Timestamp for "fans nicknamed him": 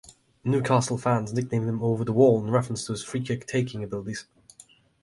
0.97-1.83